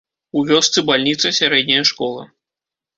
[0.39, 2.29] У вёсцы бальніца, сярэдняя школа.